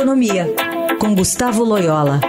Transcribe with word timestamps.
Economia, 0.00 0.46
com 0.98 1.14
Gustavo 1.14 1.62
Loyola. 1.62 2.20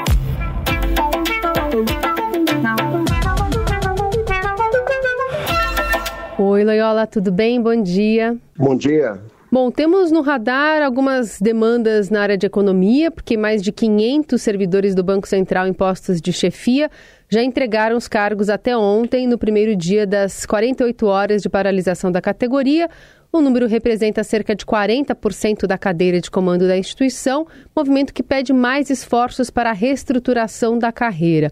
Oi, 6.37 6.65
Loyola, 6.65 7.07
tudo 7.07 7.31
bem? 7.31 7.61
Bom 7.61 7.81
dia. 7.81 8.35
Bom 8.57 8.75
dia. 8.75 9.21
Bom, 9.49 9.71
temos 9.71 10.11
no 10.11 10.19
radar 10.19 10.81
algumas 10.81 11.39
demandas 11.39 12.09
na 12.09 12.21
área 12.21 12.37
de 12.37 12.45
economia, 12.45 13.09
porque 13.09 13.37
mais 13.37 13.61
de 13.61 13.71
500 13.71 14.41
servidores 14.41 14.93
do 14.93 15.01
Banco 15.01 15.25
Central 15.25 15.65
em 15.65 15.73
postos 15.73 16.19
de 16.19 16.33
chefia 16.33 16.91
já 17.29 17.41
entregaram 17.41 17.95
os 17.95 18.09
cargos 18.09 18.49
até 18.49 18.75
ontem, 18.75 19.25
no 19.25 19.37
primeiro 19.37 19.73
dia 19.73 20.05
das 20.05 20.45
48 20.45 21.05
horas 21.05 21.41
de 21.41 21.47
paralisação 21.47 22.11
da 22.11 22.19
categoria. 22.19 22.89
O 23.33 23.39
número 23.39 23.65
representa 23.65 24.25
cerca 24.25 24.53
de 24.53 24.65
40% 24.65 25.65
da 25.65 25.77
cadeira 25.77 26.19
de 26.19 26.29
comando 26.29 26.67
da 26.67 26.77
instituição, 26.77 27.47
movimento 27.73 28.13
que 28.13 28.21
pede 28.21 28.51
mais 28.51 28.89
esforços 28.89 29.49
para 29.49 29.69
a 29.69 29.73
reestruturação 29.73 30.77
da 30.77 30.91
carreira. 30.91 31.49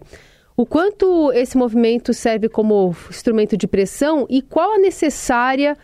O 0.54 0.66
quanto 0.66 1.32
esse 1.32 1.56
movimento 1.56 2.12
serve 2.12 2.50
como 2.50 2.94
instrumento 3.08 3.56
de 3.56 3.66
pressão 3.66 4.26
e 4.28 4.42
qual 4.42 4.74
a 4.74 4.78
necessária 4.78 5.74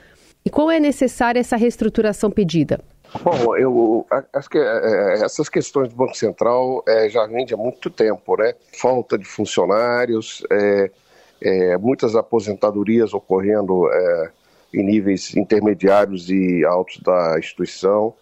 e 0.45 0.51
qual 0.51 0.71
é 0.71 0.79
necessária 0.79 1.41
essa 1.41 1.57
reestruturação 1.57 2.31
pedida? 2.31 2.79
Bom, 3.23 3.57
eu 3.57 4.07
acho 4.35 4.51
que 4.51 4.59
é, 4.59 5.15
essas 5.25 5.49
questões 5.49 5.89
do 5.89 5.97
Banco 5.97 6.15
Central 6.15 6.85
é, 6.87 7.09
já 7.09 7.27
vem 7.27 7.47
há 7.51 7.57
muito 7.57 7.89
tempo, 7.89 8.37
né? 8.37 8.53
Falta 8.79 9.17
de 9.17 9.25
funcionários, 9.25 10.45
é, 10.51 10.91
é 11.41 11.79
muitas 11.79 12.15
aposentadorias 12.15 13.15
ocorrendo 13.15 13.91
é, 13.91 14.31
em 14.77 14.85
níveis 14.85 15.35
intermediários 15.37 16.31
e 16.31 16.65
altos 16.65 16.99
da 17.01 17.39
instituição, 17.39 18.15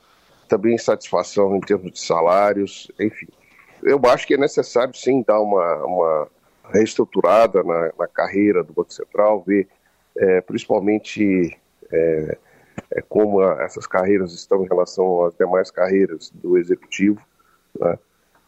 também 0.49 0.75
insatisfação 0.75 1.57
em 1.57 1.61
termos 1.61 1.93
de 1.93 2.01
salários, 2.01 2.91
enfim. 2.99 3.29
Eu 3.83 4.01
acho 4.07 4.27
que 4.27 4.35
é 4.35 4.39
necessário 4.39 4.95
sim 4.95 5.23
dar 5.27 5.41
uma, 5.41 5.85
uma 5.85 6.29
reestruturada 6.73 7.63
na, 7.63 7.93
na 7.99 8.07
carreira 8.07 8.63
do 8.63 8.73
Banco 8.73 8.93
Central, 8.93 9.43
ver 9.47 9.69
é, 10.17 10.41
principalmente 10.41 11.57
é, 11.93 12.39
é, 12.93 13.03
como 13.03 13.41
a, 13.41 13.63
essas 13.63 13.87
carreiras 13.87 14.33
estão 14.33 14.65
em 14.65 14.69
relação 14.69 15.25
às 15.25 15.35
demais 15.35 15.71
carreiras 15.71 16.31
do 16.31 16.57
Executivo. 16.57 17.21
Né? 17.79 17.99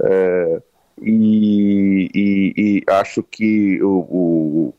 É, 0.02 0.62
e, 1.02 2.10
e, 2.14 2.54
e, 2.56 2.82
acho 2.90 3.22
que 3.22 3.82
o, 3.82 3.98
o, 3.98 4.74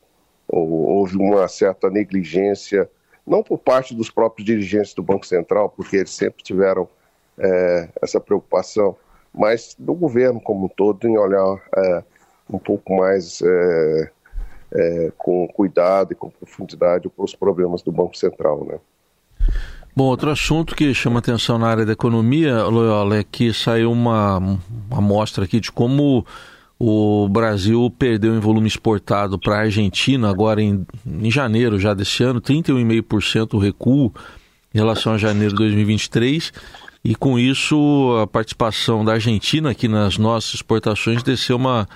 o, 0.47 0.58
houve 0.58 1.17
uma 1.17 1.47
certa 1.47 1.89
negligência, 1.89 2.89
não 3.28 3.44
por 3.44 3.58
parte 3.58 3.94
dos 3.94 4.09
próprios 4.09 4.45
dirigentes 4.45 4.94
do 4.94 5.03
Banco 5.03 5.28
Central, 5.28 5.70
porque 5.70 5.97
eles 5.97 6.11
sempre 6.11 6.42
tiveram 6.42 6.88
é, 7.38 7.89
essa 8.02 8.19
preocupação, 8.19 8.95
mas 9.34 9.75
do 9.78 9.94
governo 9.94 10.39
como 10.39 10.66
um 10.66 10.69
todo 10.69 11.08
em 11.08 11.17
olhar 11.17 11.61
é, 11.75 12.03
um 12.50 12.58
pouco 12.58 12.95
mais 12.95 13.42
é, 13.42 14.11
é, 14.72 15.11
com 15.17 15.47
cuidado 15.50 16.14
e 16.14 16.16
com 16.16 16.30
profundidade 16.30 17.09
para 17.09 17.25
os 17.25 17.36
problemas 17.36 17.81
do 17.81 17.92
Banco 17.92 18.17
Central, 18.17 18.66
né? 18.66 18.80
Bom, 19.95 20.06
outro 20.06 20.30
assunto 20.30 20.75
que 20.75 20.94
chama 20.94 21.19
atenção 21.19 21.58
na 21.58 21.67
área 21.67 21.86
da 21.86 21.94
economia, 21.94 22.64
Loyola, 22.66 23.17
é 23.17 23.23
que 23.23 23.52
saiu 23.52 23.91
uma, 23.91 24.38
uma 24.38 24.97
amostra 24.97 25.44
aqui 25.44 25.59
de 25.59 25.72
como 25.72 26.23
o 26.80 27.28
Brasil 27.28 27.92
perdeu 27.97 28.36
em 28.36 28.39
volume 28.39 28.67
exportado 28.67 29.39
para 29.39 29.56
a 29.56 29.61
Argentina 29.61 30.30
agora 30.30 30.61
em, 30.61 30.86
em 31.06 31.31
janeiro 31.31 31.80
já 31.80 31.94
desse 31.94 32.23
ano, 32.23 32.39
31,5% 32.39 33.56
o 33.56 33.58
recuo 33.58 34.14
em 34.73 34.78
relação 34.78 35.14
a 35.14 35.17
janeiro 35.17 35.50
de 35.50 35.58
2023. 35.58 36.53
E 37.03 37.16
com 37.16 37.39
isso, 37.39 38.17
a 38.22 38.28
participação 38.28 39.03
da 39.03 39.14
Argentina 39.14 39.72
aqui 39.72 39.88
nas 39.88 40.17
nossas 40.17 40.56
exportações 40.56 41.23
desceu 41.23 41.56
uma, 41.56 41.88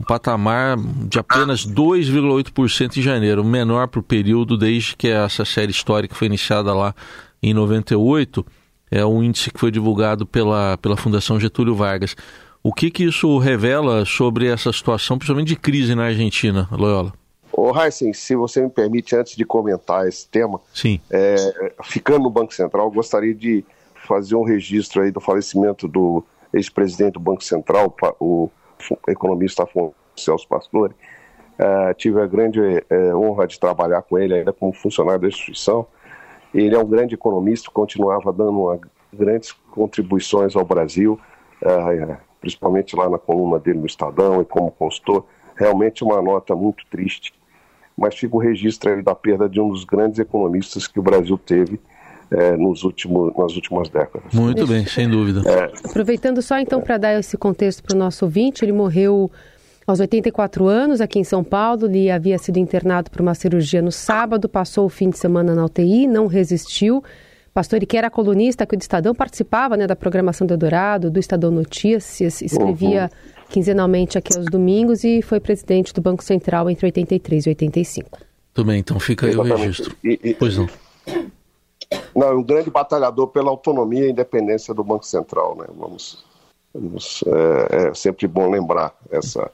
um 0.00 0.04
patamar 0.04 0.76
de 1.08 1.18
apenas 1.18 1.66
2,8% 1.66 2.96
em 2.96 3.02
janeiro, 3.02 3.42
o 3.42 3.44
menor 3.44 3.88
para 3.88 4.00
o 4.00 4.02
período 4.02 4.58
desde 4.58 4.96
que 4.96 5.08
essa 5.08 5.44
série 5.44 5.70
histórica 5.70 6.14
foi 6.14 6.26
iniciada 6.26 6.74
lá 6.74 6.94
em 7.42 7.54
98. 7.54 8.44
É 8.90 9.04
um 9.04 9.22
índice 9.22 9.50
que 9.50 9.60
foi 9.60 9.70
divulgado 9.70 10.26
pela, 10.26 10.76
pela 10.78 10.96
Fundação 10.96 11.38
Getúlio 11.38 11.74
Vargas. 11.74 12.16
O 12.62 12.72
que, 12.72 12.90
que 12.90 13.04
isso 13.04 13.38
revela 13.38 14.04
sobre 14.04 14.48
essa 14.48 14.72
situação, 14.72 15.16
principalmente 15.16 15.48
de 15.48 15.56
crise 15.56 15.94
na 15.94 16.06
Argentina, 16.06 16.68
Loyola? 16.72 17.12
Ô, 17.52 17.72
Heisen, 17.76 18.12
se 18.12 18.36
você 18.36 18.62
me 18.62 18.70
permite, 18.70 19.16
antes 19.16 19.36
de 19.36 19.44
comentar 19.44 20.06
esse 20.06 20.28
tema, 20.28 20.60
Sim. 20.72 21.00
É, 21.10 21.72
ficando 21.84 22.24
no 22.24 22.30
Banco 22.30 22.52
Central, 22.54 22.90
gostaria 22.90 23.34
de 23.34 23.64
fazer 24.06 24.36
um 24.36 24.44
registro 24.44 25.02
aí 25.02 25.10
do 25.10 25.20
falecimento 25.20 25.88
do 25.88 26.24
ex-presidente 26.52 27.14
do 27.14 27.20
Banco 27.20 27.42
Central, 27.42 27.94
o 28.20 28.50
economista 29.08 29.64
Afonso 29.64 29.94
Celso 30.16 30.46
Pastore. 30.48 30.94
Uh, 31.58 31.92
tive 31.96 32.20
a 32.20 32.26
grande 32.26 32.60
uh, 32.60 33.16
honra 33.16 33.46
de 33.46 33.58
trabalhar 33.58 34.02
com 34.02 34.18
ele 34.18 34.34
ainda 34.34 34.52
como 34.52 34.72
funcionário 34.72 35.20
da 35.20 35.28
instituição. 35.28 35.86
Ele 36.54 36.74
é 36.74 36.78
um 36.78 36.86
grande 36.86 37.14
economista, 37.14 37.70
continuava 37.70 38.32
dando 38.32 38.60
uma, 38.60 38.80
grandes 39.12 39.52
contribuições 39.72 40.54
ao 40.54 40.64
Brasil, 40.64 41.18
uh, 41.62 42.16
principalmente 42.40 42.96
lá 42.96 43.08
na 43.08 43.18
coluna 43.18 43.58
dele 43.58 43.78
no 43.78 43.86
Estadão 43.86 44.40
e 44.40 44.44
como 44.44 44.70
constou. 44.70 45.26
Realmente 45.56 46.04
uma 46.04 46.22
nota 46.22 46.54
muito 46.54 46.84
triste, 46.90 47.34
mas 47.96 48.16
fica 48.16 48.36
o 48.36 48.38
registro 48.38 48.90
aí 48.90 49.02
da 49.02 49.14
perda 49.14 49.48
de 49.48 49.60
um 49.60 49.70
dos 49.70 49.84
grandes 49.84 50.18
economistas 50.18 50.86
que 50.86 51.00
o 51.00 51.02
Brasil 51.02 51.36
teve 51.36 51.80
é, 52.30 52.56
nos 52.56 52.84
últimos, 52.84 53.36
nas 53.36 53.54
últimas 53.54 53.88
décadas. 53.88 54.32
Muito 54.32 54.66
bem, 54.66 54.86
sem 54.86 55.08
dúvida. 55.08 55.42
É... 55.48 55.72
Aproveitando 55.88 56.40
só 56.42 56.58
então 56.58 56.80
para 56.80 56.98
dar 56.98 57.18
esse 57.18 57.36
contexto 57.36 57.82
para 57.82 57.96
o 57.96 57.98
nosso 57.98 58.24
ouvinte, 58.24 58.64
ele 58.64 58.72
morreu 58.72 59.30
aos 59.86 60.00
84 60.00 60.66
anos 60.66 61.00
aqui 61.00 61.18
em 61.18 61.24
São 61.24 61.42
Paulo. 61.42 61.86
Ele 61.86 62.10
havia 62.10 62.38
sido 62.38 62.58
internado 62.58 63.10
por 63.10 63.20
uma 63.20 63.34
cirurgia 63.34 63.80
no 63.80 63.90
sábado, 63.90 64.48
passou 64.48 64.84
o 64.84 64.90
fim 64.90 65.10
de 65.10 65.18
semana 65.18 65.54
na 65.54 65.64
UTI, 65.64 66.06
não 66.06 66.26
resistiu. 66.26 67.02
Pastor, 67.58 67.80
que 67.80 67.96
era 67.96 68.08
colunista 68.08 68.62
aqui 68.62 68.76
do 68.76 68.82
Estadão, 68.82 69.12
participava 69.12 69.76
né, 69.76 69.84
da 69.84 69.96
programação 69.96 70.46
do 70.46 70.54
Eldorado, 70.54 71.10
do 71.10 71.18
Estadão 71.18 71.50
Notícias, 71.50 72.40
escrevia 72.40 73.10
uhum. 73.12 73.42
quinzenalmente 73.48 74.16
aqui 74.16 74.36
aos 74.36 74.46
domingos 74.46 75.02
e 75.02 75.22
foi 75.22 75.40
presidente 75.40 75.92
do 75.92 76.00
Banco 76.00 76.22
Central 76.22 76.70
entre 76.70 76.86
83 76.86 77.46
e 77.46 77.48
85. 77.48 78.18
Tudo 78.54 78.66
bem, 78.68 78.78
então 78.78 79.00
fica 79.00 79.26
aí 79.26 79.32
Exatamente. 79.32 79.54
o 79.54 79.58
registro. 79.64 79.96
E, 80.04 80.20
e, 80.22 80.34
pois 80.34 80.56
não. 80.56 80.68
Não, 82.14 82.38
um 82.38 82.44
grande 82.44 82.70
batalhador 82.70 83.26
pela 83.26 83.50
autonomia 83.50 84.06
e 84.06 84.10
independência 84.12 84.72
do 84.72 84.84
Banco 84.84 85.04
Central, 85.04 85.56
né? 85.56 85.64
Vamos, 85.76 86.24
vamos 86.72 87.24
é, 87.26 87.88
é 87.88 87.94
sempre 87.94 88.28
bom 88.28 88.48
lembrar 88.48 88.94
essa, 89.10 89.50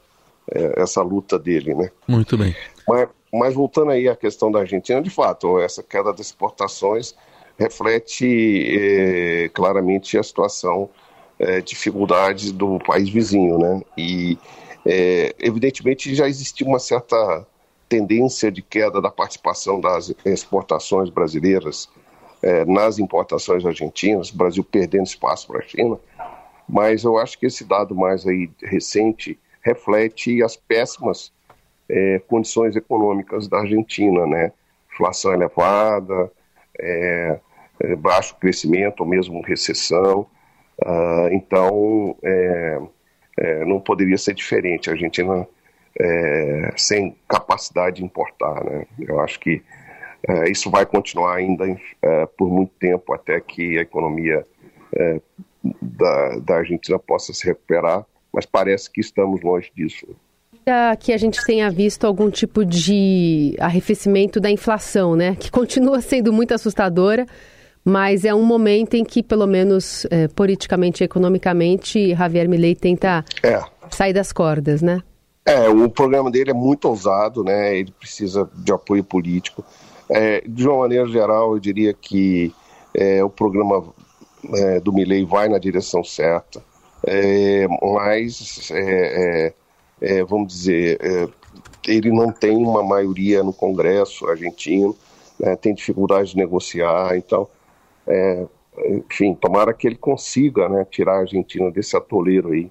é, 0.51 0.79
essa 0.79 1.01
luta 1.01 1.39
dele, 1.39 1.73
né? 1.73 1.89
Muito 2.07 2.37
bem. 2.37 2.55
Mas, 2.87 3.09
mas, 3.33 3.55
voltando 3.55 3.89
aí 3.89 4.07
à 4.07 4.15
questão 4.15 4.51
da 4.51 4.59
Argentina, 4.59 5.01
de 5.01 5.09
fato, 5.09 5.57
essa 5.59 5.81
queda 5.81 6.11
das 6.11 6.27
exportações 6.27 7.15
reflete 7.57 8.25
é, 8.77 9.49
claramente 9.49 10.17
a 10.17 10.23
situação, 10.23 10.89
é, 11.39 11.61
dificuldades 11.61 12.51
do 12.51 12.79
país 12.79 13.09
vizinho, 13.09 13.57
né? 13.57 13.81
E 13.97 14.37
é, 14.85 15.35
evidentemente 15.39 16.13
já 16.13 16.27
existia 16.27 16.67
uma 16.67 16.79
certa 16.79 17.45
tendência 17.87 18.51
de 18.51 18.61
queda 18.61 19.01
da 19.01 19.11
participação 19.11 19.79
das 19.79 20.13
exportações 20.25 21.09
brasileiras 21.09 21.89
nas 22.67 22.99
importações 22.99 23.65
argentinas, 23.65 24.29
o 24.29 24.37
Brasil 24.37 24.63
perdendo 24.63 25.07
espaço 25.07 25.47
para 25.47 25.63
a 25.63 25.67
China, 25.67 25.97
mas 26.69 27.03
eu 27.03 27.17
acho 27.17 27.39
que 27.39 27.47
esse 27.47 27.63
dado 27.63 27.95
mais 27.95 28.27
aí 28.27 28.51
recente 28.61 29.39
reflete 29.61 30.43
as 30.43 30.55
péssimas 30.55 31.31
é, 31.89 32.19
condições 32.27 32.75
econômicas 32.75 33.47
da 33.47 33.59
Argentina, 33.59 34.25
né? 34.25 34.51
Inflação 34.93 35.33
elevada, 35.33 36.31
é, 36.79 37.39
é 37.79 37.95
baixo 37.95 38.35
crescimento 38.37 39.01
ou 39.01 39.07
mesmo 39.07 39.41
recessão. 39.41 40.27
Uh, 40.83 41.27
então, 41.31 42.15
é, 42.23 42.79
é, 43.37 43.65
não 43.65 43.79
poderia 43.79 44.17
ser 44.17 44.33
diferente. 44.33 44.89
A 44.89 44.93
Argentina 44.93 45.47
é, 45.99 46.73
sem 46.75 47.15
capacidade 47.27 47.97
de 47.97 48.03
importar, 48.03 48.63
né? 48.63 48.85
Eu 48.99 49.19
acho 49.19 49.39
que 49.39 49.61
isso 50.49 50.71
vai 50.71 50.87
continuar 50.87 51.35
ainda 51.35 51.63
por 52.35 52.49
muito 52.49 52.73
tempo 52.79 53.13
até 53.13 53.39
que 53.39 53.77
a 53.77 53.81
economia 53.81 54.43
da, 55.79 56.39
da 56.39 56.55
Argentina 56.55 56.97
possa 56.97 57.31
se 57.31 57.45
recuperar, 57.45 58.03
mas 58.33 58.45
parece 58.45 58.89
que 58.89 58.99
estamos 58.99 59.41
longe 59.41 59.71
disso. 59.75 60.07
Que 60.99 61.13
a 61.13 61.17
gente 61.17 61.45
tenha 61.45 61.69
visto 61.69 62.07
algum 62.07 62.31
tipo 62.31 62.65
de 62.65 63.55
arrefecimento 63.59 64.39
da 64.39 64.49
inflação, 64.49 65.15
né? 65.15 65.35
Que 65.35 65.51
continua 65.51 66.01
sendo 66.01 66.33
muito 66.33 66.55
assustadora, 66.55 67.27
mas 67.85 68.25
é 68.25 68.33
um 68.33 68.43
momento 68.43 68.95
em 68.95 69.05
que, 69.05 69.21
pelo 69.21 69.45
menos 69.45 70.07
é, 70.09 70.27
politicamente 70.27 71.03
e 71.03 71.05
economicamente, 71.05 72.15
Javier 72.15 72.49
Milei 72.49 72.73
tenta 72.73 73.23
é. 73.43 73.61
sair 73.91 74.11
das 74.11 74.33
cordas, 74.33 74.81
né? 74.81 75.03
É, 75.45 75.69
o 75.69 75.87
programa 75.87 76.31
dele 76.31 76.49
é 76.49 76.53
muito 76.53 76.85
ousado, 76.89 77.43
né? 77.43 77.77
Ele 77.77 77.91
precisa 77.91 78.49
de 78.55 78.71
apoio 78.71 79.03
político. 79.03 79.63
É, 80.09 80.41
de 80.47 80.67
uma 80.67 80.79
maneira 80.79 81.07
geral, 81.07 81.53
eu 81.53 81.59
diria 81.59 81.93
que 81.93 82.51
é, 82.91 83.23
o 83.23 83.29
programa 83.29 83.83
é, 84.55 84.79
do 84.79 84.91
Milley 84.91 85.23
vai 85.23 85.47
na 85.47 85.59
direção 85.59 86.03
certa. 86.03 86.63
é, 87.05 87.67
mas, 87.67 88.71
vamos 90.27 90.47
dizer, 90.47 90.99
ele 91.87 92.11
não 92.11 92.31
tem 92.31 92.57
uma 92.57 92.81
maioria 92.83 93.43
no 93.43 93.53
Congresso 93.53 94.27
argentino, 94.27 94.95
né, 95.39 95.55
tem 95.55 95.73
dificuldade 95.73 96.31
de 96.31 96.37
negociar, 96.37 97.15
então, 97.15 97.47
enfim, 98.87 99.33
tomara 99.35 99.73
que 99.73 99.87
ele 99.87 99.95
consiga 99.95 100.69
né, 100.69 100.85
tirar 100.89 101.13
a 101.13 101.21
Argentina 101.21 101.71
desse 101.71 101.95
atoleiro 101.95 102.51
aí, 102.51 102.69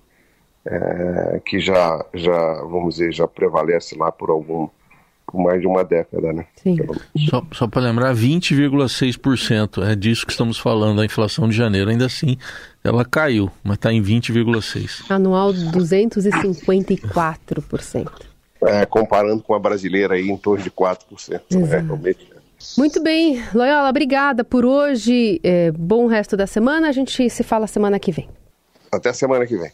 que 1.44 1.58
já, 1.60 2.04
já, 2.14 2.62
vamos 2.62 2.96
dizer, 2.96 3.12
já 3.12 3.26
prevalece 3.26 3.96
lá 3.96 4.12
por 4.12 4.30
algum 4.30 4.68
por 5.26 5.42
mais 5.42 5.60
de 5.60 5.66
uma 5.66 5.82
década, 5.82 6.32
né? 6.32 6.46
Sim. 6.56 6.76
Só, 7.28 7.44
só 7.52 7.66
para 7.66 7.82
lembrar, 7.82 8.14
20,6% 8.14 9.84
é 9.84 9.96
disso 9.96 10.24
que 10.24 10.30
estamos 10.32 10.58
falando, 10.58 11.00
a 11.00 11.04
inflação 11.04 11.48
de 11.48 11.56
janeiro. 11.56 11.90
Ainda 11.90 12.06
assim, 12.06 12.38
ela 12.84 13.04
caiu, 13.04 13.50
mas 13.62 13.74
está 13.74 13.92
em 13.92 14.02
20,6%. 14.02 15.10
Anual 15.10 15.52
254%. 15.52 18.08
É, 18.62 18.86
comparando 18.86 19.42
com 19.42 19.54
a 19.54 19.58
brasileira 19.58 20.14
aí 20.14 20.30
em 20.30 20.36
torno 20.36 20.62
de 20.62 20.70
4%. 20.70 21.30
Né? 21.30 21.40
Realmente. 21.66 22.33
Muito 22.76 23.02
bem, 23.02 23.42
Loyola, 23.54 23.88
obrigada 23.88 24.42
por 24.44 24.64
hoje. 24.64 25.40
É, 25.42 25.70
bom 25.72 26.06
resto 26.06 26.36
da 26.36 26.46
semana. 26.46 26.88
A 26.88 26.92
gente 26.92 27.28
se 27.30 27.42
fala 27.42 27.66
semana 27.66 27.98
que 27.98 28.10
vem. 28.10 28.28
Até 28.90 29.12
semana 29.12 29.46
que 29.46 29.56
vem. 29.56 29.70